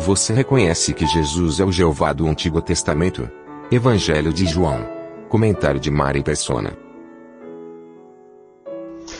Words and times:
Você 0.00 0.32
reconhece 0.32 0.94
que 0.94 1.04
Jesus 1.04 1.58
é 1.58 1.64
o 1.64 1.72
Jeová 1.72 2.12
do 2.12 2.28
Antigo 2.28 2.62
Testamento? 2.62 3.28
Evangelho 3.70 4.32
de 4.32 4.46
João. 4.46 4.86
Comentário 5.28 5.80
de 5.80 5.90
Mari 5.90 6.22
Persona. 6.22 6.72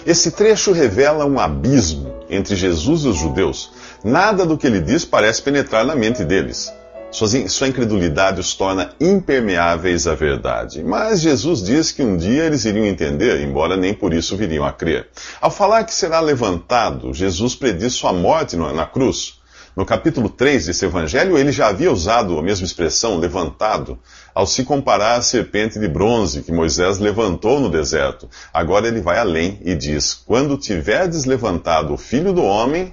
Esse 0.07 0.31
trecho 0.31 0.71
revela 0.71 1.27
um 1.27 1.41
abismo 1.41 2.15
entre 2.31 2.55
Jesus 2.55 3.03
e 3.03 3.09
os 3.09 3.17
judeus. 3.17 3.73
Nada 4.05 4.47
do 4.47 4.57
que 4.57 4.69
ele 4.69 4.81
diz 4.81 5.05
parece 5.05 5.43
penetrar 5.43 5.85
na 5.85 5.97
mente 5.97 6.25
deles. 6.25 6.73
Sua 7.11 7.67
incredulidade 7.67 8.39
os 8.39 8.55
torna 8.55 8.93
impermeáveis 9.01 10.07
à 10.07 10.15
verdade. 10.15 10.85
Mas 10.85 11.21
Jesus 11.21 11.61
diz 11.61 11.91
que 11.91 12.03
um 12.03 12.17
dia 12.17 12.45
eles 12.45 12.65
iriam 12.65 12.87
entender, 12.87 13.41
embora 13.41 13.77
nem 13.77 13.93
por 13.93 14.15
isso 14.15 14.37
viriam 14.37 14.65
a 14.65 14.73
crer. 14.73 15.09
Ao 15.41 15.51
falar 15.51 15.85
que 15.85 15.93
será 15.93 16.21
levantado, 16.21 17.13
Jesus 17.13 17.57
prediz 17.57 17.95
sua 17.95 18.13
morte 18.13 18.57
na 18.57 18.87
cruz. 18.87 19.38
No 19.79 19.87
capítulo 19.87 20.29
3 20.29 20.67
desse 20.67 20.85
evangelho, 20.87 21.39
ele 21.39 21.53
já 21.53 21.69
havia 21.69 21.93
usado 21.93 22.37
a 22.37 22.43
mesma 22.43 22.67
expressão, 22.67 23.17
levantado, 23.17 23.97
ao 24.35 24.45
se 24.45 24.65
comparar 24.65 25.15
à 25.15 25.23
serpente 25.23 25.79
de 25.79 25.87
bronze 25.87 26.43
que 26.43 26.51
Moisés 26.51 26.99
levantou 26.99 27.61
no 27.61 27.71
deserto. 27.71 28.29
Agora 28.53 28.89
ele 28.89 29.01
vai 29.01 29.21
além 29.21 29.61
e 29.65 29.77
diz: 29.77 30.15
Quando 30.15 30.59
tiverdes 30.59 31.27
levantado 31.27 31.95
o 31.95 31.97
filho 31.97 32.33
do 32.33 32.43
homem, 32.43 32.93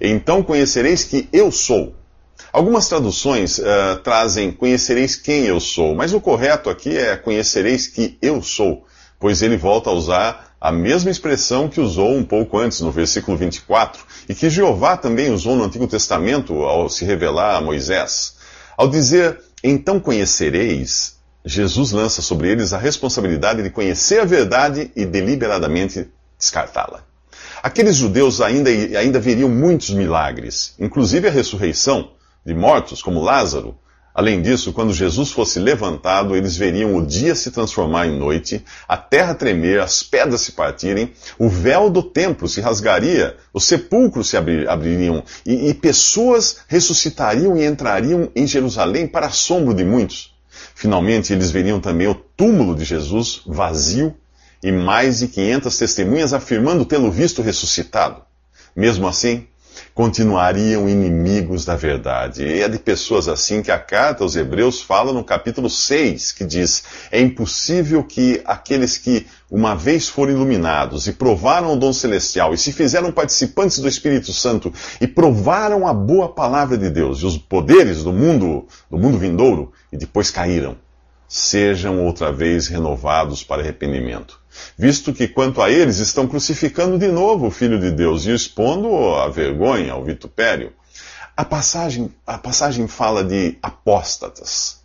então 0.00 0.40
conhecereis 0.40 1.02
que 1.02 1.28
eu 1.32 1.50
sou. 1.50 1.96
Algumas 2.52 2.88
traduções 2.88 3.58
uh, 3.58 3.96
trazem 4.04 4.52
conhecereis 4.52 5.16
quem 5.16 5.46
eu 5.46 5.58
sou, 5.58 5.96
mas 5.96 6.12
o 6.12 6.20
correto 6.20 6.70
aqui 6.70 6.96
é 6.96 7.16
conhecereis 7.16 7.88
que 7.88 8.16
eu 8.22 8.40
sou, 8.40 8.86
pois 9.18 9.42
ele 9.42 9.56
volta 9.56 9.90
a 9.90 9.94
usar 9.94 10.49
a 10.60 10.70
mesma 10.70 11.10
expressão 11.10 11.68
que 11.68 11.80
usou 11.80 12.14
um 12.14 12.22
pouco 12.22 12.58
antes, 12.58 12.80
no 12.80 12.92
versículo 12.92 13.36
24, 13.36 14.04
e 14.28 14.34
que 14.34 14.50
Jeová 14.50 14.96
também 14.96 15.30
usou 15.30 15.56
no 15.56 15.64
Antigo 15.64 15.86
Testamento 15.86 16.52
ao 16.62 16.88
se 16.90 17.04
revelar 17.04 17.56
a 17.56 17.60
Moisés. 17.62 18.36
Ao 18.76 18.86
dizer, 18.86 19.40
então 19.64 19.98
conhecereis, 19.98 21.18
Jesus 21.44 21.92
lança 21.92 22.20
sobre 22.20 22.50
eles 22.50 22.74
a 22.74 22.78
responsabilidade 22.78 23.62
de 23.62 23.70
conhecer 23.70 24.20
a 24.20 24.24
verdade 24.26 24.90
e 24.94 25.06
deliberadamente 25.06 26.08
descartá-la. 26.38 27.04
Aqueles 27.62 27.96
judeus 27.96 28.40
ainda, 28.40 28.70
ainda 28.70 29.18
veriam 29.18 29.48
muitos 29.48 29.90
milagres, 29.90 30.74
inclusive 30.78 31.28
a 31.28 31.30
ressurreição 31.30 32.12
de 32.44 32.54
mortos, 32.54 33.02
como 33.02 33.22
Lázaro, 33.22 33.76
Além 34.20 34.42
disso, 34.42 34.74
quando 34.74 34.92
Jesus 34.92 35.30
fosse 35.30 35.58
levantado, 35.58 36.36
eles 36.36 36.54
veriam 36.54 36.94
o 36.94 37.06
dia 37.06 37.34
se 37.34 37.50
transformar 37.50 38.06
em 38.06 38.18
noite, 38.18 38.62
a 38.86 38.94
terra 38.94 39.34
tremer, 39.34 39.80
as 39.80 40.02
pedras 40.02 40.42
se 40.42 40.52
partirem, 40.52 41.14
o 41.38 41.48
véu 41.48 41.88
do 41.88 42.02
templo 42.02 42.46
se 42.46 42.60
rasgaria, 42.60 43.34
os 43.50 43.64
sepulcros 43.64 44.28
se 44.28 44.36
abririam, 44.36 45.24
e, 45.46 45.70
e 45.70 45.72
pessoas 45.72 46.58
ressuscitariam 46.68 47.56
e 47.56 47.64
entrariam 47.64 48.30
em 48.36 48.46
Jerusalém 48.46 49.06
para 49.06 49.28
assombro 49.28 49.72
de 49.72 49.84
muitos. 49.86 50.34
Finalmente, 50.74 51.32
eles 51.32 51.50
veriam 51.50 51.80
também 51.80 52.06
o 52.06 52.14
túmulo 52.14 52.74
de 52.74 52.84
Jesus 52.84 53.40
vazio 53.46 54.14
e 54.62 54.70
mais 54.70 55.20
de 55.20 55.28
500 55.28 55.78
testemunhas 55.78 56.34
afirmando 56.34 56.84
tê-lo 56.84 57.10
visto 57.10 57.40
ressuscitado. 57.40 58.20
Mesmo 58.76 59.08
assim, 59.08 59.46
continuariam 59.94 60.88
inimigos 60.88 61.64
da 61.64 61.76
verdade. 61.76 62.44
E 62.44 62.62
é 62.62 62.68
de 62.68 62.78
pessoas 62.78 63.28
assim 63.28 63.62
que 63.62 63.70
a 63.70 63.78
carta 63.78 64.22
aos 64.22 64.36
Hebreus 64.36 64.80
fala 64.80 65.12
no 65.12 65.24
capítulo 65.24 65.68
6, 65.68 66.32
que 66.32 66.44
diz: 66.44 66.82
É 67.10 67.20
impossível 67.20 68.02
que 68.02 68.40
aqueles 68.44 68.96
que 68.96 69.26
uma 69.50 69.74
vez 69.74 70.08
foram 70.08 70.32
iluminados 70.32 71.06
e 71.06 71.12
provaram 71.12 71.72
o 71.72 71.76
dom 71.76 71.92
celestial 71.92 72.54
e 72.54 72.58
se 72.58 72.72
fizeram 72.72 73.10
participantes 73.10 73.78
do 73.78 73.88
Espírito 73.88 74.32
Santo 74.32 74.72
e 75.00 75.06
provaram 75.06 75.86
a 75.86 75.92
boa 75.92 76.28
palavra 76.28 76.78
de 76.78 76.88
Deus 76.88 77.20
e 77.20 77.26
os 77.26 77.36
poderes 77.36 78.04
do 78.04 78.12
mundo, 78.12 78.66
do 78.90 78.96
mundo 78.96 79.18
vindouro 79.18 79.72
e 79.92 79.96
depois 79.96 80.30
caíram, 80.30 80.76
sejam 81.30 82.04
outra 82.04 82.30
vez 82.30 82.66
renovados 82.66 83.42
para 83.42 83.62
arrependimento 83.62 84.40
visto 84.76 85.12
que 85.12 85.28
quanto 85.28 85.62
a 85.62 85.70
eles 85.70 85.98
estão 85.98 86.26
crucificando 86.26 86.98
de 86.98 87.08
novo 87.08 87.46
o 87.46 87.50
Filho 87.50 87.78
de 87.78 87.90
Deus 87.90 88.24
e 88.24 88.34
expondo 88.34 89.14
à 89.14 89.28
vergonha, 89.28 89.92
ao 89.92 90.04
vitupério. 90.04 90.72
A 91.36 91.44
passagem, 91.44 92.12
a 92.26 92.38
passagem 92.38 92.86
fala 92.86 93.24
de 93.24 93.58
apóstatas. 93.62 94.80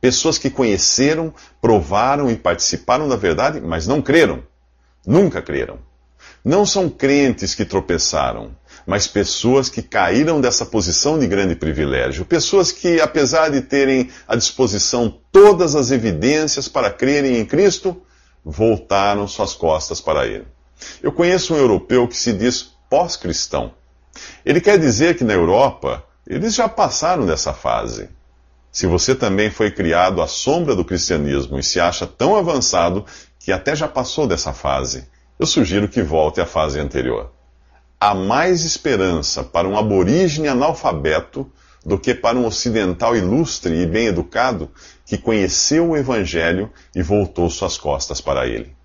Pessoas 0.00 0.38
que 0.38 0.50
conheceram, 0.50 1.32
provaram 1.60 2.30
e 2.30 2.36
participaram 2.36 3.08
da 3.08 3.16
verdade, 3.16 3.60
mas 3.60 3.86
não 3.86 4.02
creram. 4.02 4.42
Nunca 5.06 5.40
creram. 5.40 5.78
Não 6.44 6.66
são 6.66 6.90
crentes 6.90 7.54
que 7.54 7.64
tropeçaram, 7.64 8.50
mas 8.86 9.06
pessoas 9.06 9.68
que 9.68 9.82
caíram 9.82 10.40
dessa 10.40 10.66
posição 10.66 11.18
de 11.18 11.26
grande 11.26 11.54
privilégio. 11.54 12.24
Pessoas 12.24 12.70
que, 12.70 13.00
apesar 13.00 13.50
de 13.50 13.60
terem 13.60 14.10
à 14.28 14.36
disposição 14.36 15.18
todas 15.32 15.74
as 15.74 15.90
evidências 15.90 16.68
para 16.68 16.90
crerem 16.90 17.38
em 17.38 17.44
Cristo, 17.44 18.02
voltaram 18.44 19.26
suas 19.26 19.54
costas 19.54 20.00
para 20.00 20.26
ele. 20.26 20.46
Eu 21.02 21.12
conheço 21.12 21.54
um 21.54 21.56
europeu 21.56 22.06
que 22.06 22.16
se 22.16 22.32
diz 22.32 22.74
pós-cristão. 22.90 23.72
Ele 24.44 24.60
quer 24.60 24.78
dizer 24.78 25.16
que 25.16 25.24
na 25.24 25.32
Europa 25.32 26.04
eles 26.26 26.54
já 26.54 26.68
passaram 26.68 27.26
dessa 27.26 27.52
fase. 27.52 28.08
Se 28.70 28.86
você 28.86 29.14
também 29.14 29.50
foi 29.50 29.70
criado 29.70 30.20
à 30.20 30.26
sombra 30.26 30.74
do 30.74 30.84
cristianismo 30.84 31.58
e 31.58 31.62
se 31.62 31.78
acha 31.78 32.06
tão 32.06 32.36
avançado 32.36 33.04
que 33.38 33.52
até 33.52 33.74
já 33.74 33.86
passou 33.86 34.26
dessa 34.26 34.52
fase, 34.52 35.06
eu 35.38 35.46
sugiro 35.46 35.88
que 35.88 36.02
volte 36.02 36.40
à 36.40 36.46
fase 36.46 36.80
anterior. 36.80 37.33
Há 38.06 38.12
mais 38.12 38.66
esperança 38.66 39.42
para 39.42 39.66
um 39.66 39.78
aborígene 39.78 40.46
analfabeto 40.46 41.50
do 41.82 41.98
que 41.98 42.14
para 42.14 42.36
um 42.36 42.44
ocidental 42.44 43.16
ilustre 43.16 43.80
e 43.80 43.86
bem 43.86 44.08
educado 44.08 44.70
que 45.06 45.16
conheceu 45.16 45.88
o 45.88 45.96
Evangelho 45.96 46.70
e 46.94 47.00
voltou 47.00 47.48
suas 47.48 47.78
costas 47.78 48.20
para 48.20 48.46
ele. 48.46 48.76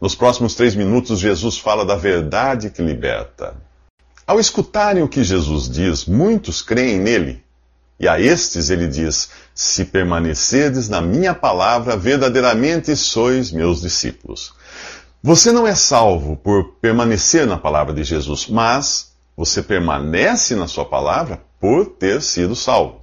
Nos 0.00 0.14
próximos 0.14 0.54
três 0.54 0.76
minutos, 0.76 1.18
Jesus 1.18 1.58
fala 1.58 1.84
da 1.84 1.96
verdade 1.96 2.70
que 2.70 2.80
liberta. 2.80 3.56
Ao 4.24 4.38
escutarem 4.38 5.02
o 5.02 5.08
que 5.08 5.24
Jesus 5.24 5.68
diz, 5.68 6.04
muitos 6.04 6.62
creem 6.62 7.00
nele. 7.00 7.42
E 7.98 8.06
a 8.06 8.20
estes 8.20 8.70
ele 8.70 8.86
diz: 8.86 9.28
Se 9.52 9.86
permanecerdes 9.86 10.88
na 10.88 11.00
minha 11.00 11.34
palavra, 11.34 11.96
verdadeiramente 11.96 12.94
sois 12.94 13.50
meus 13.50 13.80
discípulos. 13.80 14.54
Você 15.22 15.50
não 15.50 15.66
é 15.66 15.74
salvo 15.74 16.36
por 16.36 16.74
permanecer 16.80 17.44
na 17.44 17.58
palavra 17.58 17.92
de 17.92 18.04
Jesus, 18.04 18.46
mas 18.46 19.12
você 19.36 19.60
permanece 19.60 20.54
na 20.54 20.68
sua 20.68 20.84
palavra 20.84 21.42
por 21.60 21.86
ter 21.86 22.22
sido 22.22 22.54
salvo. 22.54 23.02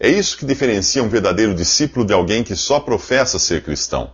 É 0.00 0.08
isso 0.08 0.38
que 0.38 0.46
diferencia 0.46 1.02
um 1.02 1.10
verdadeiro 1.10 1.54
discípulo 1.54 2.06
de 2.06 2.12
alguém 2.14 2.42
que 2.42 2.56
só 2.56 2.80
professa 2.80 3.38
ser 3.38 3.62
cristão. 3.62 4.10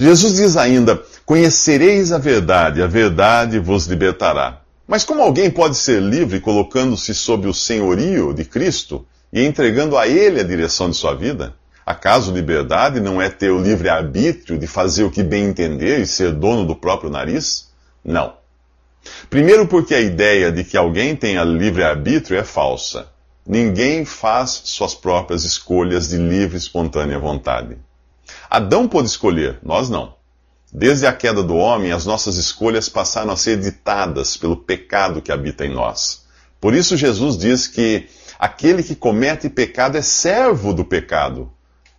Jesus 0.00 0.34
diz 0.34 0.56
ainda: 0.56 1.00
Conhecereis 1.26 2.10
a 2.10 2.16
verdade, 2.16 2.82
a 2.82 2.86
verdade 2.86 3.58
vos 3.58 3.86
libertará. 3.86 4.62
Mas 4.86 5.04
como 5.04 5.20
alguém 5.20 5.50
pode 5.50 5.76
ser 5.76 6.00
livre 6.00 6.40
colocando-se 6.40 7.14
sob 7.14 7.46
o 7.46 7.52
senhorio 7.52 8.32
de 8.32 8.46
Cristo 8.46 9.06
e 9.30 9.44
entregando 9.44 9.98
a 9.98 10.08
Ele 10.08 10.40
a 10.40 10.44
direção 10.44 10.88
de 10.88 10.96
sua 10.96 11.14
vida? 11.14 11.54
Acaso 11.88 12.34
liberdade 12.34 13.00
não 13.00 13.20
é 13.22 13.30
ter 13.30 13.50
o 13.50 13.58
livre 13.58 13.88
arbítrio 13.88 14.58
de 14.58 14.66
fazer 14.66 15.04
o 15.04 15.10
que 15.10 15.22
bem 15.22 15.46
entender 15.46 16.00
e 16.00 16.06
ser 16.06 16.32
dono 16.32 16.66
do 16.66 16.76
próprio 16.76 17.08
nariz? 17.08 17.70
Não. 18.04 18.34
Primeiro, 19.30 19.66
porque 19.66 19.94
a 19.94 20.00
ideia 20.00 20.52
de 20.52 20.64
que 20.64 20.76
alguém 20.76 21.16
tenha 21.16 21.42
livre 21.42 21.82
arbítrio 21.82 22.38
é 22.38 22.44
falsa. 22.44 23.06
Ninguém 23.46 24.04
faz 24.04 24.60
suas 24.64 24.94
próprias 24.94 25.44
escolhas 25.44 26.10
de 26.10 26.18
livre 26.18 26.56
e 26.56 26.58
espontânea 26.58 27.18
vontade. 27.18 27.78
Adão 28.50 28.86
pôde 28.86 29.08
escolher, 29.08 29.58
nós 29.62 29.88
não. 29.88 30.12
Desde 30.70 31.06
a 31.06 31.12
queda 31.14 31.42
do 31.42 31.56
homem, 31.56 31.90
as 31.90 32.04
nossas 32.04 32.36
escolhas 32.36 32.90
passaram 32.90 33.32
a 33.32 33.36
ser 33.38 33.58
ditadas 33.58 34.36
pelo 34.36 34.58
pecado 34.58 35.22
que 35.22 35.32
habita 35.32 35.64
em 35.64 35.72
nós. 35.72 36.26
Por 36.60 36.74
isso, 36.74 36.98
Jesus 36.98 37.38
diz 37.38 37.66
que 37.66 38.10
aquele 38.38 38.82
que 38.82 38.94
comete 38.94 39.48
pecado 39.48 39.96
é 39.96 40.02
servo 40.02 40.74
do 40.74 40.84
pecado. 40.84 41.50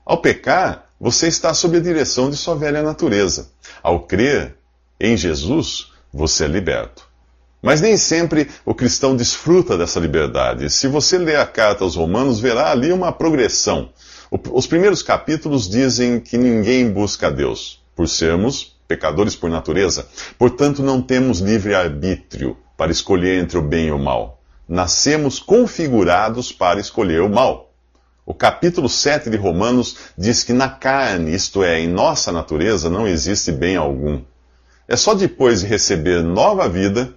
Ao 0.05 0.21
pecar, 0.21 0.89
você 0.99 1.27
está 1.27 1.53
sob 1.53 1.77
a 1.77 1.81
direção 1.81 2.29
de 2.29 2.35
sua 2.35 2.55
velha 2.55 2.81
natureza. 2.81 3.49
Ao 3.81 4.01
crer 4.01 4.55
em 4.99 5.15
Jesus, 5.15 5.91
você 6.13 6.45
é 6.45 6.47
liberto. 6.47 7.07
Mas 7.61 7.81
nem 7.81 7.97
sempre 7.97 8.49
o 8.65 8.73
cristão 8.73 9.15
desfruta 9.15 9.77
dessa 9.77 9.99
liberdade. 9.99 10.69
Se 10.69 10.87
você 10.87 11.17
ler 11.17 11.37
a 11.37 11.45
carta 11.45 11.83
aos 11.83 11.95
Romanos, 11.95 12.39
verá 12.39 12.71
ali 12.71 12.91
uma 12.91 13.11
progressão. 13.11 13.89
Os 14.51 14.67
primeiros 14.67 15.01
capítulos 15.01 15.69
dizem 15.69 16.19
que 16.19 16.37
ninguém 16.37 16.89
busca 16.89 17.27
a 17.27 17.29
Deus, 17.29 17.81
por 17.95 18.07
sermos 18.07 18.77
pecadores 18.87 19.35
por 19.35 19.49
natureza. 19.49 20.07
Portanto, 20.37 20.81
não 20.81 21.01
temos 21.01 21.39
livre 21.39 21.75
arbítrio 21.75 22.57
para 22.75 22.91
escolher 22.91 23.39
entre 23.41 23.57
o 23.57 23.61
bem 23.61 23.87
e 23.87 23.91
o 23.91 23.99
mal. 23.99 24.41
Nascemos 24.67 25.39
configurados 25.39 26.51
para 26.51 26.79
escolher 26.79 27.21
o 27.21 27.29
mal. 27.29 27.68
O 28.29 28.33
capítulo 28.35 28.87
7 28.87 29.27
de 29.27 29.37
Romanos 29.37 29.95
diz 30.15 30.43
que 30.43 30.53
na 30.53 30.69
carne, 30.69 31.33
isto 31.33 31.63
é, 31.63 31.79
em 31.79 31.87
nossa 31.87 32.31
natureza, 32.31 32.87
não 32.87 33.07
existe 33.07 33.51
bem 33.51 33.75
algum. 33.75 34.21
É 34.87 34.95
só 34.95 35.15
depois 35.15 35.61
de 35.61 35.65
receber 35.65 36.21
nova 36.21 36.69
vida, 36.69 37.11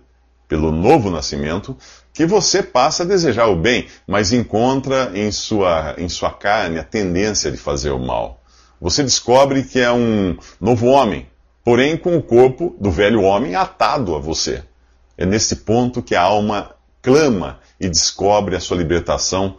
pelo 0.48 0.72
novo 0.72 1.10
nascimento, 1.10 1.76
que 2.14 2.24
você 2.24 2.62
passa 2.62 3.02
a 3.02 3.06
desejar 3.06 3.48
o 3.48 3.56
bem, 3.56 3.88
mas 4.06 4.32
encontra 4.32 5.12
em 5.14 5.30
sua, 5.30 5.94
em 5.98 6.08
sua 6.08 6.30
carne 6.30 6.78
a 6.78 6.82
tendência 6.82 7.50
de 7.50 7.58
fazer 7.58 7.90
o 7.90 7.98
mal. 7.98 8.40
Você 8.80 9.02
descobre 9.02 9.64
que 9.64 9.80
é 9.80 9.92
um 9.92 10.38
novo 10.58 10.86
homem, 10.86 11.26
porém 11.62 11.94
com 11.94 12.16
o 12.16 12.22
corpo 12.22 12.74
do 12.80 12.90
velho 12.90 13.20
homem 13.20 13.54
atado 13.54 14.14
a 14.14 14.18
você. 14.18 14.62
É 15.18 15.26
nesse 15.26 15.56
ponto 15.56 16.02
que 16.02 16.14
a 16.14 16.22
alma 16.22 16.70
clama 17.02 17.60
e 17.78 17.86
descobre 17.86 18.56
a 18.56 18.60
sua 18.60 18.78
libertação 18.78 19.58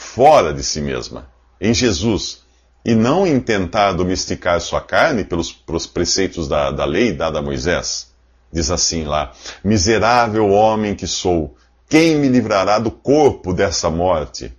fora 0.00 0.54
de 0.54 0.62
si 0.64 0.80
mesma, 0.80 1.28
em 1.60 1.74
Jesus, 1.74 2.40
e 2.82 2.94
não 2.94 3.26
em 3.26 3.38
tentar 3.38 3.92
domesticar 3.92 4.58
sua 4.58 4.80
carne 4.80 5.24
pelos, 5.24 5.52
pelos 5.52 5.86
preceitos 5.86 6.48
da, 6.48 6.70
da 6.70 6.86
lei 6.86 7.12
dada 7.12 7.38
a 7.38 7.42
Moisés. 7.42 8.10
Diz 8.50 8.70
assim 8.70 9.04
lá: 9.04 9.32
Miserável 9.62 10.48
homem 10.48 10.94
que 10.94 11.06
sou, 11.06 11.54
quem 11.86 12.16
me 12.16 12.28
livrará 12.28 12.78
do 12.78 12.90
corpo 12.90 13.52
dessa 13.52 13.90
morte? 13.90 14.52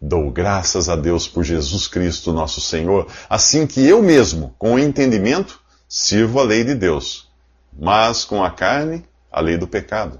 Dou 0.00 0.30
graças 0.30 0.88
a 0.88 0.96
Deus 0.96 1.28
por 1.28 1.44
Jesus 1.44 1.86
Cristo, 1.86 2.32
nosso 2.32 2.60
Senhor, 2.60 3.06
assim 3.28 3.66
que 3.66 3.86
eu 3.86 4.02
mesmo, 4.02 4.54
com 4.58 4.74
o 4.74 4.78
entendimento, 4.78 5.60
sirvo 5.86 6.40
a 6.40 6.44
lei 6.44 6.64
de 6.64 6.74
Deus, 6.74 7.28
mas 7.78 8.24
com 8.24 8.42
a 8.42 8.50
carne, 8.50 9.04
a 9.30 9.40
lei 9.40 9.58
do 9.58 9.68
pecado. 9.68 10.18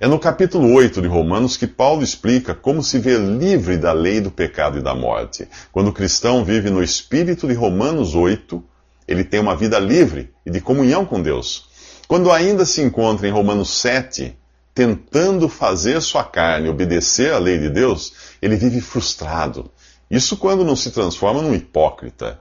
É 0.00 0.08
no 0.08 0.18
capítulo 0.18 0.72
8 0.72 1.02
de 1.02 1.06
Romanos 1.06 1.56
que 1.56 1.66
Paulo 1.66 2.02
explica 2.02 2.54
como 2.54 2.82
se 2.82 2.98
ver 2.98 3.20
livre 3.20 3.76
da 3.76 3.92
lei 3.92 4.20
do 4.20 4.30
pecado 4.30 4.78
e 4.78 4.82
da 4.82 4.94
morte. 4.94 5.46
Quando 5.70 5.88
o 5.88 5.92
cristão 5.92 6.44
vive 6.44 6.70
no 6.70 6.82
espírito 6.82 7.46
de 7.46 7.54
Romanos 7.54 8.14
8, 8.14 8.62
ele 9.06 9.22
tem 9.22 9.38
uma 9.38 9.54
vida 9.54 9.78
livre 9.78 10.32
e 10.46 10.50
de 10.50 10.60
comunhão 10.60 11.04
com 11.04 11.22
Deus. 11.22 11.68
Quando 12.08 12.32
ainda 12.32 12.64
se 12.64 12.80
encontra 12.80 13.28
em 13.28 13.30
Romanos 13.30 13.70
7, 13.80 14.36
tentando 14.74 15.48
fazer 15.48 16.00
sua 16.00 16.24
carne 16.24 16.68
obedecer 16.68 17.32
à 17.32 17.38
lei 17.38 17.58
de 17.58 17.68
Deus, 17.68 18.12
ele 18.40 18.56
vive 18.56 18.80
frustrado. 18.80 19.70
Isso 20.10 20.36
quando 20.36 20.64
não 20.64 20.74
se 20.74 20.90
transforma 20.90 21.42
num 21.42 21.54
hipócrita. 21.54 22.40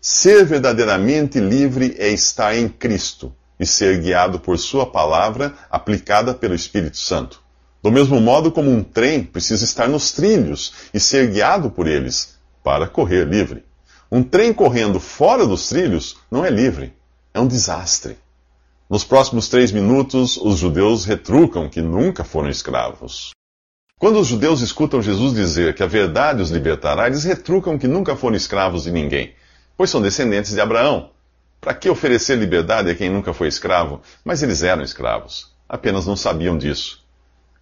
Ser 0.00 0.44
verdadeiramente 0.44 1.40
livre 1.40 1.96
é 1.98 2.08
estar 2.08 2.56
em 2.56 2.68
Cristo 2.68 3.34
e 3.58 3.66
ser 3.66 4.00
guiado 4.00 4.38
por 4.38 4.58
Sua 4.58 4.86
palavra 4.86 5.54
aplicada 5.70 6.34
pelo 6.34 6.54
Espírito 6.54 6.96
Santo. 6.96 7.42
Do 7.82 7.92
mesmo 7.92 8.20
modo 8.20 8.50
como 8.50 8.70
um 8.70 8.82
trem 8.82 9.22
precisa 9.22 9.64
estar 9.64 9.88
nos 9.88 10.12
trilhos 10.12 10.72
e 10.92 10.98
ser 10.98 11.30
guiado 11.30 11.70
por 11.70 11.86
eles 11.86 12.38
para 12.62 12.88
correr 12.88 13.26
livre. 13.26 13.64
Um 14.10 14.22
trem 14.22 14.52
correndo 14.52 14.98
fora 14.98 15.46
dos 15.46 15.68
trilhos 15.68 16.16
não 16.30 16.44
é 16.44 16.50
livre, 16.50 16.94
é 17.32 17.40
um 17.40 17.46
desastre. 17.46 18.16
Nos 18.88 19.02
próximos 19.02 19.48
três 19.48 19.72
minutos, 19.72 20.36
os 20.36 20.58
judeus 20.58 21.04
retrucam 21.04 21.68
que 21.68 21.82
nunca 21.82 22.22
foram 22.22 22.48
escravos. 22.48 23.30
Quando 23.98 24.18
os 24.18 24.26
judeus 24.26 24.60
escutam 24.60 25.00
Jesus 25.00 25.34
dizer 25.34 25.74
que 25.74 25.82
a 25.82 25.86
verdade 25.86 26.42
os 26.42 26.50
libertará, 26.50 27.06
eles 27.06 27.24
retrucam 27.24 27.78
que 27.78 27.88
nunca 27.88 28.14
foram 28.14 28.36
escravos 28.36 28.84
de 28.84 28.90
ninguém, 28.90 29.34
pois 29.76 29.88
são 29.88 30.02
descendentes 30.02 30.52
de 30.52 30.60
Abraão. 30.60 31.10
Para 31.64 31.72
que 31.72 31.88
oferecer 31.88 32.36
liberdade 32.36 32.90
a 32.90 32.94
quem 32.94 33.08
nunca 33.08 33.32
foi 33.32 33.48
escravo? 33.48 34.02
Mas 34.22 34.42
eles 34.42 34.62
eram 34.62 34.82
escravos, 34.82 35.50
apenas 35.66 36.06
não 36.06 36.14
sabiam 36.14 36.58
disso. 36.58 37.02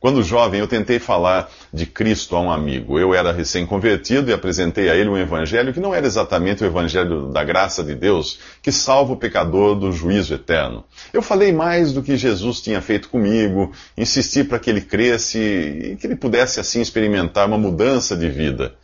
Quando 0.01 0.25
jovem, 0.25 0.59
eu 0.59 0.67
tentei 0.67 0.99
falar 0.99 1.49
de 1.73 1.87
Cristo 1.87 2.35
a 2.35 2.41
um 2.41 2.51
amigo. 2.51 2.99
Eu 2.99 3.15
era 3.15 3.31
recém-convertido 3.31 4.29
e 4.29 4.35
apresentei 4.35 4.91
a 4.91 4.97
ele 4.97 5.09
um 5.09 5.17
evangelho 5.17 5.73
que 5.73 5.79
não 5.79 5.95
era 5.95 6.05
exatamente 6.05 6.65
o 6.65 6.67
evangelho 6.67 7.29
da 7.29 7.45
graça 7.45 7.85
de 7.85 7.95
Deus, 7.95 8.41
que 8.61 8.73
salva 8.73 9.13
o 9.13 9.17
pecador 9.17 9.77
do 9.77 9.93
juízo 9.93 10.35
eterno. 10.35 10.83
Eu 11.13 11.23
falei 11.23 11.53
mais 11.53 11.93
do 11.93 12.03
que 12.03 12.17
Jesus 12.17 12.61
tinha 12.61 12.83
feito 12.83 13.09
comigo, 13.09 13.71
insisti 13.97 14.43
para 14.43 14.59
que 14.59 14.69
ele 14.69 14.81
cresce 14.81 15.39
e 15.39 15.97
que 15.97 16.09
ele 16.09 16.17
pudesse 16.17 16.59
assim 16.59 16.81
experimentar 16.81 17.47
uma 17.47 17.57
mudança 17.57 18.17
de 18.17 18.29
vida. 18.29 18.75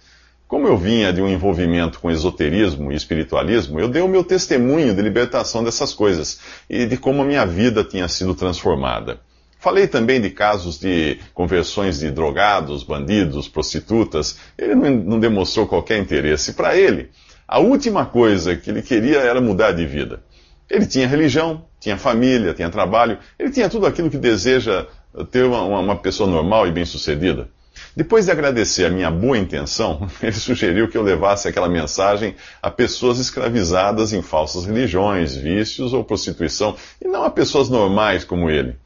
Como 0.49 0.67
eu 0.67 0.79
vinha 0.79 1.13
de 1.13 1.21
um 1.21 1.29
envolvimento 1.29 2.01
com 2.01 2.11
esoterismo 2.11 2.91
e 2.91 2.95
espiritualismo, 2.95 3.79
eu 3.79 3.87
dei 3.87 4.01
o 4.01 4.09
meu 4.09 4.25
testemunho 4.25 4.95
de 4.95 5.03
libertação 5.03 5.63
dessas 5.63 5.93
coisas 5.93 6.41
e 6.71 6.87
de 6.87 6.97
como 6.97 7.21
a 7.21 7.25
minha 7.27 7.45
vida 7.45 7.85
tinha 7.85 8.09
sido 8.09 8.35
transformada. 8.35 9.21
Falei 9.59 9.87
também 9.87 10.23
de 10.23 10.31
casos 10.31 10.81
de 10.81 11.19
conversões 11.35 11.99
de 11.99 12.11
drogados, 12.11 12.83
bandidos, 12.83 13.47
prostitutas. 13.47 14.39
Ele 14.57 14.75
não, 14.75 15.21
demonstrou 15.21 15.67
qualquer 15.67 15.99
interesse. 15.99 16.55
Para 16.55 16.75
ele, 16.75 17.11
a 17.47 17.59
última 17.59 18.07
coisa 18.07 18.57
que 18.57 18.71
ele 18.71 18.81
queria 18.81 19.19
era 19.19 19.43
mudar 19.43 19.73
de 19.73 19.85
vida. 19.85 20.23
Ele 20.71 20.87
tinha 20.87 21.07
religião, 21.07 21.63
tinha 21.79 21.99
família, 21.99 22.55
tinha 22.55 22.71
trabalho, 22.71 23.19
ele 23.39 23.51
tinha 23.51 23.69
tudo 23.69 23.85
aquilo 23.85 24.09
que 24.09 24.17
deseja 24.17 24.87
ter 25.31 25.45
uma, 25.45 25.61
uma 25.61 25.97
pessoa 25.97 26.31
normal 26.31 26.67
e 26.67 26.73
bem-sucedida. 26.73 27.51
Depois 27.99 28.27
de 28.27 28.31
agradecer 28.31 28.85
a 28.85 28.91
minha 28.91 29.11
boa 29.11 29.37
intenção, 29.37 30.09
ele 30.23 30.31
sugeriu 30.31 30.89
que 30.89 30.97
eu 30.97 31.03
levasse 31.03 31.49
aquela 31.49 31.69
mensagem 31.69 32.37
a 32.63 32.71
pessoas 32.71 33.19
escravizadas 33.19 34.13
em 34.13 34.23
falsas 34.23 34.65
religiões, 34.65 35.35
vícios 35.35 35.93
ou 35.93 36.05
prostituição, 36.05 36.77
e 37.05 37.09
não 37.09 37.25
a 37.25 37.31
pessoas 37.31 37.69
normais 37.69 38.23
como 38.23 38.49
ele. 38.49 38.77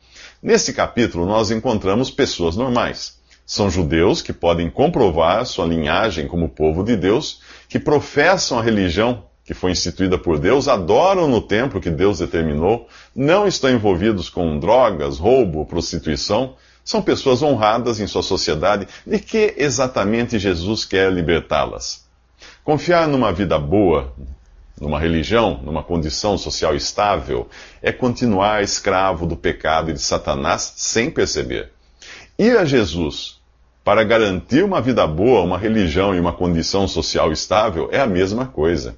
Nesse 0.43 0.73
capítulo, 0.73 1.27
nós 1.27 1.51
encontramos 1.51 2.11
pessoas 2.11 2.57
normais. 2.57 3.19
São 3.45 3.69
judeus 3.69 4.23
que 4.23 4.33
podem 4.33 4.71
comprovar 4.71 5.45
sua 5.45 5.67
linhagem 5.67 6.27
como 6.27 6.49
povo 6.49 6.83
de 6.83 6.97
Deus, 6.97 7.43
que 7.69 7.79
professam 7.79 8.59
a 8.59 8.63
religião 8.63 9.25
que 9.45 9.53
foi 9.53 9.73
instituída 9.73 10.17
por 10.17 10.39
Deus, 10.39 10.69
adoram 10.69 11.29
no 11.29 11.43
templo 11.43 11.83
que 11.83 11.91
Deus 11.91 12.21
determinou, 12.21 12.89
não 13.15 13.47
estão 13.47 13.69
envolvidos 13.69 14.31
com 14.31 14.59
drogas, 14.59 15.19
roubo, 15.19 15.67
prostituição, 15.67 16.55
são 16.85 17.03
pessoas 17.03 17.43
honradas 17.43 18.01
em 18.01 18.07
sua 18.07 18.23
sociedade. 18.23 18.87
De 19.07 19.19
que 19.19 19.55
exatamente 19.57 20.39
Jesus 20.39 20.85
quer 20.85 21.13
libertá-las? 21.13 22.05
Confiar 22.65 23.07
numa 23.09 23.33
vida 23.33 23.59
boa, 23.59 24.13
numa 24.81 24.99
religião, 24.99 25.61
numa 25.63 25.83
condição 25.83 26.37
social 26.37 26.75
estável, 26.75 27.49
é 27.81 27.93
continuar 27.93 28.63
escravo 28.63 29.27
do 29.27 29.37
pecado 29.37 29.91
e 29.91 29.95
de 29.95 30.01
Satanás 30.01 30.75
sem 30.77 31.11
perceber. 31.11 31.71
Ir 32.39 32.57
a 32.57 32.65
Jesus 32.65 33.41
para 33.85 34.05
garantir 34.05 34.65
uma 34.65 34.81
vida 34.81 35.07
boa, 35.07 35.43
uma 35.43 35.59
religião 35.59 36.15
e 36.15 36.21
uma 36.21 36.33
condição 36.33 36.87
social 36.87 37.33
estável 37.33 37.89
é 37.91 38.01
a 38.01 38.07
mesma 38.07 38.47
coisa. 38.47 38.97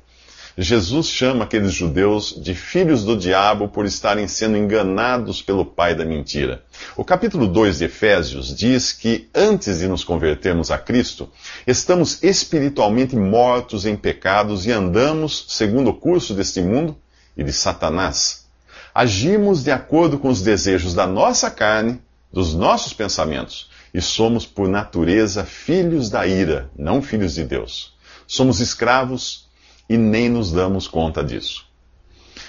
Jesus 0.57 1.09
chama 1.09 1.45
aqueles 1.45 1.73
judeus 1.73 2.41
de 2.41 2.55
filhos 2.55 3.03
do 3.03 3.17
diabo 3.17 3.67
por 3.67 3.85
estarem 3.85 4.29
sendo 4.29 4.57
enganados 4.57 5.43
pelo 5.43 5.67
pai 5.67 5.97
da 5.97 6.05
mentira. 6.05 6.63
O 6.97 7.05
capítulo 7.05 7.49
2 7.49 7.79
de 7.79 7.87
Efésios 7.87 8.55
diz 8.55 8.93
que 8.93 9.29
antes 9.35 9.81
de 9.81 9.89
nos 9.89 10.05
convertermos 10.05 10.71
a 10.71 10.79
Cristo, 10.79 11.29
estamos 11.67 12.23
espiritualmente 12.23 13.17
mortos 13.17 13.85
em 13.85 13.97
pecados 13.97 14.65
e 14.65 14.71
andamos 14.71 15.47
segundo 15.49 15.91
o 15.91 15.95
curso 15.95 16.35
deste 16.35 16.61
mundo 16.61 16.97
e 17.37 17.43
de 17.43 17.53
Satanás. 17.53 18.47
Agimos 18.95 19.65
de 19.65 19.73
acordo 19.73 20.21
com 20.21 20.29
os 20.29 20.41
desejos 20.41 20.95
da 20.95 21.05
nossa 21.05 21.51
carne, 21.51 22.01
dos 22.33 22.55
nossos 22.55 22.93
pensamentos, 22.93 23.69
e 23.93 24.01
somos 24.01 24.47
por 24.47 24.69
natureza 24.69 25.45
filhos 25.45 26.09
da 26.09 26.25
ira, 26.29 26.71
não 26.79 27.03
filhos 27.03 27.35
de 27.35 27.43
Deus. 27.43 27.93
Somos 28.25 28.61
escravos 28.61 29.44
e 29.89 29.97
nem 29.97 30.29
nos 30.29 30.53
damos 30.53 30.89
conta 30.89 31.23
disso. 31.23 31.67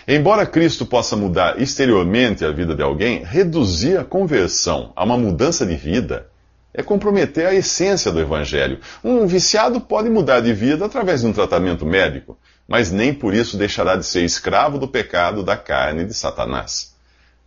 Embora 0.07 0.45
Cristo 0.45 0.85
possa 0.85 1.15
mudar 1.15 1.61
exteriormente 1.61 2.45
a 2.45 2.51
vida 2.51 2.75
de 2.75 2.83
alguém, 2.83 3.23
reduzir 3.23 3.97
a 3.97 4.03
conversão 4.03 4.93
a 4.95 5.03
uma 5.03 5.17
mudança 5.17 5.65
de 5.65 5.75
vida 5.75 6.29
é 6.73 6.83
comprometer 6.83 7.47
a 7.47 7.55
essência 7.55 8.11
do 8.11 8.19
Evangelho. 8.19 8.79
Um 9.03 9.25
viciado 9.25 9.79
pode 9.79 10.09
mudar 10.09 10.41
de 10.41 10.53
vida 10.53 10.85
através 10.85 11.21
de 11.21 11.27
um 11.27 11.33
tratamento 11.33 11.85
médico, 11.85 12.37
mas 12.67 12.91
nem 12.91 13.13
por 13.13 13.33
isso 13.33 13.57
deixará 13.57 13.95
de 13.95 14.05
ser 14.05 14.23
escravo 14.23 14.77
do 14.77 14.87
pecado, 14.87 15.41
da 15.41 15.55
carne 15.55 16.03
e 16.03 16.05
de 16.05 16.13
Satanás. 16.13 16.93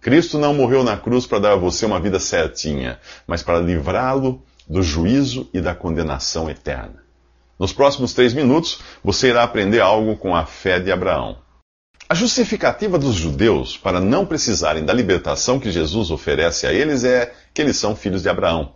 Cristo 0.00 0.38
não 0.38 0.54
morreu 0.54 0.83
na 0.83 0.97
cruz 0.97 1.26
para 1.26 1.40
dar 1.40 1.52
a 1.52 1.57
você 1.57 1.85
uma 1.85 2.00
vida 2.00 2.18
certinha, 2.18 2.99
mas 3.26 3.42
para 3.42 3.59
livrá-lo 3.59 4.42
do 4.66 4.83
juízo 4.83 5.49
e 5.52 5.61
da 5.61 5.75
condenação 5.75 6.49
eterna. 6.49 7.07
Nos 7.58 7.72
próximos 7.72 8.12
três 8.12 8.32
minutos, 8.32 8.78
você 9.02 9.28
irá 9.28 9.42
aprender 9.42 9.80
algo 9.80 10.16
com 10.16 10.34
a 10.36 10.46
fé 10.46 10.78
de 10.78 10.92
Abraão. 10.92 11.38
A 12.08 12.14
justificativa 12.14 12.98
dos 12.98 13.16
judeus 13.16 13.76
para 13.76 14.00
não 14.00 14.24
precisarem 14.24 14.84
da 14.84 14.92
libertação 14.92 15.58
que 15.58 15.70
Jesus 15.70 16.10
oferece 16.10 16.66
a 16.66 16.72
eles 16.72 17.04
é 17.04 17.32
que 17.52 17.60
eles 17.60 17.76
são 17.76 17.96
filhos 17.96 18.22
de 18.22 18.28
Abraão. 18.28 18.72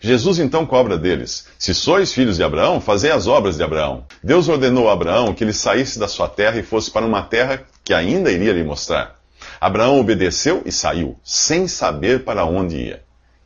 Jesus 0.00 0.38
então 0.38 0.66
cobra 0.66 0.98
deles: 0.98 1.46
Se 1.58 1.74
sois 1.74 2.12
filhos 2.12 2.36
de 2.36 2.44
Abraão, 2.44 2.80
fazei 2.80 3.10
as 3.10 3.26
obras 3.26 3.56
de 3.56 3.62
Abraão. 3.62 4.04
Deus 4.22 4.48
ordenou 4.48 4.88
a 4.88 4.92
Abraão 4.92 5.32
que 5.32 5.42
ele 5.42 5.52
saísse 5.52 5.98
da 5.98 6.06
sua 6.06 6.28
terra 6.28 6.58
e 6.58 6.62
fosse 6.62 6.90
para 6.90 7.06
uma 7.06 7.22
terra 7.22 7.64
que 7.82 7.94
ainda 7.94 8.30
iria 8.30 8.52
lhe 8.52 8.62
mostrar. 8.62 9.16
Abraão 9.60 9.98
obedeceu 9.98 10.62
e 10.66 10.70
saiu, 10.70 11.18
sem 11.24 11.66
saber 11.66 12.24
para 12.24 12.44
onde 12.44 12.76
ia. 12.76 13.02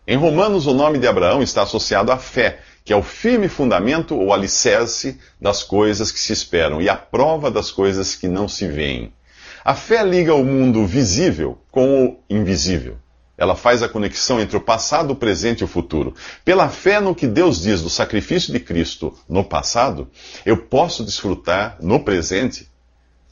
Em 0.06 0.16
Romanos, 0.16 0.66
o 0.66 0.74
nome 0.74 0.98
de 0.98 1.06
Abraão 1.06 1.40
está 1.40 1.62
associado 1.62 2.10
à 2.10 2.16
fé, 2.16 2.58
que 2.84 2.92
é 2.92 2.96
o 2.96 3.02
firme 3.02 3.48
fundamento 3.48 4.16
ou 4.16 4.32
alicerce 4.32 5.18
das 5.40 5.62
coisas 5.62 6.10
que 6.10 6.18
se 6.18 6.32
esperam 6.32 6.80
e 6.80 6.88
a 6.88 6.96
prova 6.96 7.50
das 7.50 7.70
coisas 7.70 8.14
que 8.14 8.28
não 8.28 8.48
se 8.48 8.66
veem. 8.66 9.12
A 9.64 9.74
fé 9.74 10.02
liga 10.02 10.34
o 10.34 10.44
mundo 10.44 10.86
visível 10.86 11.58
com 11.70 12.04
o 12.04 12.16
invisível. 12.28 12.96
Ela 13.36 13.54
faz 13.54 13.82
a 13.82 13.88
conexão 13.88 14.40
entre 14.40 14.56
o 14.56 14.60
passado, 14.60 15.12
o 15.12 15.16
presente 15.16 15.60
e 15.60 15.64
o 15.64 15.68
futuro. 15.68 16.14
Pela 16.44 16.68
fé 16.68 17.00
no 17.00 17.14
que 17.14 17.26
Deus 17.26 17.62
diz 17.62 17.82
do 17.82 17.88
sacrifício 17.88 18.52
de 18.52 18.60
Cristo 18.60 19.16
no 19.28 19.42
passado, 19.42 20.08
eu 20.44 20.56
posso 20.56 21.04
desfrutar 21.04 21.78
no 21.80 22.00
presente 22.00 22.68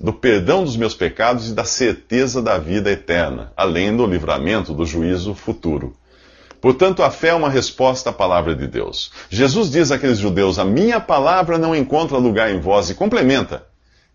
do 0.00 0.12
perdão 0.12 0.64
dos 0.64 0.76
meus 0.76 0.94
pecados 0.94 1.50
e 1.50 1.54
da 1.54 1.64
certeza 1.64 2.40
da 2.40 2.56
vida 2.56 2.90
eterna, 2.90 3.52
além 3.56 3.94
do 3.94 4.06
livramento 4.06 4.72
do 4.72 4.86
juízo 4.86 5.34
futuro. 5.34 5.94
Portanto, 6.60 7.02
a 7.02 7.10
fé 7.10 7.28
é 7.28 7.34
uma 7.34 7.50
resposta 7.50 8.10
à 8.10 8.12
palavra 8.12 8.54
de 8.54 8.66
Deus. 8.66 9.12
Jesus 9.30 9.70
diz 9.70 9.90
àqueles 9.90 10.18
judeus: 10.18 10.58
A 10.58 10.64
minha 10.64 11.00
palavra 11.00 11.56
não 11.58 11.74
encontra 11.74 12.16
lugar 12.16 12.50
em 12.50 12.60
vós, 12.60 12.90
e 12.90 12.94
complementa. 12.94 13.66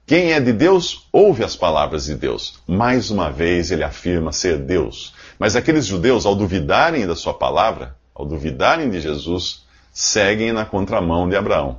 Quem 0.05 0.33
é 0.33 0.39
de 0.41 0.51
Deus, 0.51 1.07
ouve 1.13 1.45
as 1.45 1.55
palavras 1.55 2.05
de 2.05 2.15
Deus. 2.15 2.55
Mais 2.67 3.09
uma 3.09 3.31
vez 3.31 3.71
ele 3.71 3.83
afirma 3.83 4.33
ser 4.33 4.57
Deus. 4.57 5.13
Mas 5.39 5.55
aqueles 5.55 5.85
judeus, 5.85 6.25
ao 6.25 6.35
duvidarem 6.35 7.07
da 7.07 7.15
sua 7.15 7.33
palavra, 7.33 7.95
ao 8.13 8.25
duvidarem 8.25 8.89
de 8.89 9.00
Jesus, 9.00 9.63
seguem 9.93 10.51
na 10.51 10.65
contramão 10.65 11.29
de 11.29 11.38
Abraão. 11.38 11.77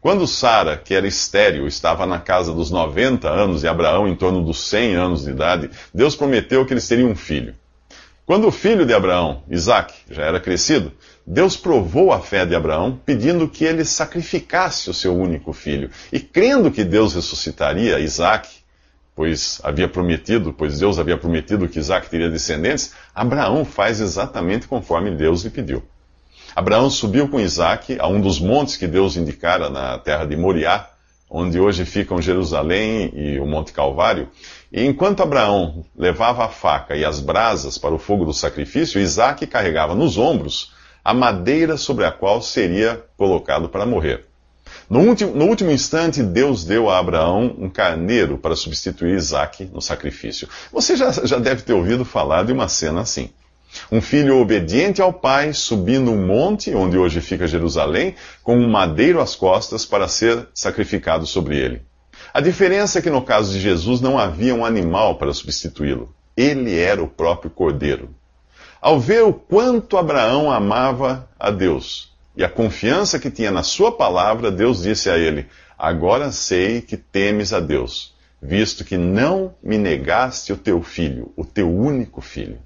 Quando 0.00 0.28
Sara, 0.28 0.76
que 0.76 0.94
era 0.94 1.08
estéril, 1.08 1.66
estava 1.66 2.06
na 2.06 2.20
casa 2.20 2.54
dos 2.54 2.70
90 2.70 3.28
anos 3.28 3.64
e 3.64 3.68
Abraão 3.68 4.06
em 4.06 4.14
torno 4.14 4.44
dos 4.44 4.60
100 4.68 4.94
anos 4.94 5.24
de 5.24 5.30
idade, 5.30 5.70
Deus 5.92 6.14
prometeu 6.14 6.64
que 6.64 6.72
eles 6.72 6.86
teriam 6.86 7.10
um 7.10 7.16
filho. 7.16 7.56
Quando 8.28 8.46
o 8.46 8.52
filho 8.52 8.84
de 8.84 8.92
Abraão, 8.92 9.42
Isaac, 9.48 9.94
já 10.10 10.22
era 10.22 10.38
crescido, 10.38 10.92
Deus 11.26 11.56
provou 11.56 12.12
a 12.12 12.20
fé 12.20 12.44
de 12.44 12.54
Abraão, 12.54 13.00
pedindo 13.06 13.48
que 13.48 13.64
ele 13.64 13.86
sacrificasse 13.86 14.90
o 14.90 14.92
seu 14.92 15.16
único 15.16 15.54
filho. 15.54 15.90
E 16.12 16.20
crendo 16.20 16.70
que 16.70 16.84
Deus 16.84 17.14
ressuscitaria 17.14 17.98
Isaac, 17.98 18.50
pois 19.16 19.58
havia 19.64 19.88
prometido, 19.88 20.52
pois 20.52 20.78
Deus 20.78 20.98
havia 20.98 21.16
prometido 21.16 21.66
que 21.66 21.78
Isaac 21.78 22.10
teria 22.10 22.28
descendentes, 22.28 22.92
Abraão 23.14 23.64
faz 23.64 23.98
exatamente 23.98 24.68
conforme 24.68 25.10
Deus 25.10 25.42
lhe 25.42 25.48
pediu. 25.48 25.82
Abraão 26.54 26.90
subiu 26.90 27.30
com 27.30 27.40
Isaac 27.40 27.96
a 27.98 28.08
um 28.08 28.20
dos 28.20 28.38
montes 28.38 28.76
que 28.76 28.86
Deus 28.86 29.16
indicara 29.16 29.70
na 29.70 29.96
terra 29.96 30.26
de 30.26 30.36
Moriá, 30.36 30.86
onde 31.30 31.58
hoje 31.58 31.86
ficam 31.86 32.20
Jerusalém 32.20 33.10
e 33.14 33.38
o 33.38 33.46
Monte 33.46 33.72
Calvário, 33.72 34.28
e 34.70 34.84
enquanto 34.84 35.22
Abraão 35.22 35.84
levava 35.96 36.44
a 36.44 36.48
faca 36.48 36.94
e 36.94 37.04
as 37.04 37.20
brasas 37.20 37.78
para 37.78 37.94
o 37.94 37.98
fogo 37.98 38.24
do 38.24 38.34
sacrifício, 38.34 39.00
Isaac 39.00 39.46
carregava 39.46 39.94
nos 39.94 40.18
ombros 40.18 40.72
a 41.02 41.14
madeira 41.14 41.78
sobre 41.78 42.04
a 42.04 42.12
qual 42.12 42.42
seria 42.42 43.02
colocado 43.16 43.68
para 43.68 43.86
morrer. 43.86 44.26
No 44.90 45.00
último, 45.00 45.34
no 45.34 45.46
último 45.46 45.70
instante, 45.70 46.22
Deus 46.22 46.64
deu 46.64 46.90
a 46.90 46.98
Abraão 46.98 47.54
um 47.58 47.70
carneiro 47.70 48.36
para 48.36 48.54
substituir 48.54 49.14
Isaac 49.14 49.64
no 49.72 49.80
sacrifício. 49.80 50.46
Você 50.70 50.96
já, 50.96 51.10
já 51.12 51.38
deve 51.38 51.62
ter 51.62 51.72
ouvido 51.72 52.04
falar 52.04 52.44
de 52.44 52.52
uma 52.52 52.68
cena 52.68 53.00
assim. 53.00 53.30
Um 53.90 54.00
filho 54.00 54.38
obediente 54.38 55.00
ao 55.00 55.12
pai 55.12 55.52
subindo 55.52 56.10
um 56.10 56.26
monte, 56.26 56.74
onde 56.74 56.98
hoje 56.98 57.20
fica 57.20 57.46
Jerusalém, 57.46 58.14
com 58.42 58.56
um 58.56 58.68
madeiro 58.68 59.20
às 59.20 59.34
costas 59.34 59.84
para 59.84 60.08
ser 60.08 60.46
sacrificado 60.54 61.26
sobre 61.26 61.58
ele. 61.58 61.87
A 62.32 62.40
diferença 62.40 62.98
é 62.98 63.02
que 63.02 63.10
no 63.10 63.22
caso 63.22 63.52
de 63.52 63.60
Jesus 63.60 64.00
não 64.00 64.18
havia 64.18 64.54
um 64.54 64.64
animal 64.64 65.16
para 65.16 65.32
substituí-lo. 65.32 66.14
Ele 66.36 66.78
era 66.78 67.02
o 67.02 67.08
próprio 67.08 67.50
cordeiro. 67.50 68.10
Ao 68.80 69.00
ver 69.00 69.24
o 69.24 69.32
quanto 69.32 69.96
Abraão 69.96 70.50
amava 70.50 71.28
a 71.38 71.50
Deus 71.50 72.16
e 72.36 72.44
a 72.44 72.48
confiança 72.48 73.18
que 73.18 73.32
tinha 73.32 73.50
na 73.50 73.64
sua 73.64 73.90
palavra, 73.90 74.52
Deus 74.52 74.82
disse 74.82 75.10
a 75.10 75.18
ele: 75.18 75.48
Agora 75.76 76.30
sei 76.30 76.80
que 76.80 76.96
temes 76.96 77.52
a 77.52 77.58
Deus, 77.58 78.14
visto 78.40 78.84
que 78.84 78.96
não 78.96 79.56
me 79.60 79.76
negaste 79.76 80.52
o 80.52 80.56
teu 80.56 80.80
filho, 80.80 81.32
o 81.36 81.44
teu 81.44 81.68
único 81.68 82.20
filho. 82.20 82.60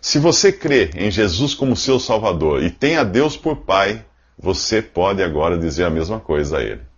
Se 0.00 0.20
você 0.20 0.52
crê 0.52 0.90
em 0.94 1.10
Jesus 1.10 1.54
como 1.54 1.76
seu 1.76 1.98
Salvador 1.98 2.62
e 2.62 2.70
tem 2.70 2.96
a 2.96 3.02
Deus 3.02 3.36
por 3.36 3.56
Pai, 3.56 4.04
você 4.38 4.80
pode 4.80 5.22
agora 5.22 5.58
dizer 5.58 5.84
a 5.84 5.90
mesma 5.90 6.20
coisa 6.20 6.58
a 6.58 6.62
Ele. 6.62 6.89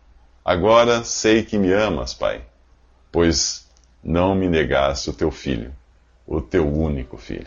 Agora 0.44 1.04
sei 1.04 1.44
que 1.44 1.56
me 1.56 1.72
amas, 1.72 2.12
Pai, 2.12 2.42
pois 3.12 3.68
não 4.02 4.34
me 4.34 4.49
negaste 4.49 5.08
o 5.08 5.12
teu 5.12 5.30
filho, 5.30 5.72
o 6.26 6.40
teu 6.40 6.66
único 6.66 7.16
filho. 7.16 7.46